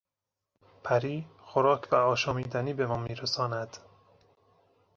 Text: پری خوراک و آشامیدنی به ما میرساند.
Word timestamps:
پری 0.83 1.25
خوراک 1.39 1.87
و 1.91 1.95
آشامیدنی 1.95 2.73
به 2.73 2.85
ما 2.87 2.97
میرساند. 2.97 3.77